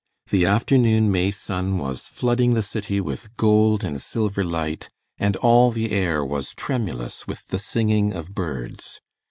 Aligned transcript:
The 0.31 0.47
afternoon 0.47 1.11
May 1.11 1.29
sun 1.29 1.77
was 1.77 2.01
flooding 2.07 2.55
the 2.55 2.63
city 2.63 2.99
with 2.99 3.37
gold 3.37 3.83
and 3.83 4.01
silver 4.01 4.43
light, 4.43 4.89
and 5.19 5.35
all 5.35 5.69
the 5.69 5.91
air 5.91 6.25
was 6.25 6.55
tremulous 6.55 7.27
with 7.27 7.49
the 7.49 7.59
singing 7.59 8.11
of 8.11 8.33
birds. 8.33 8.99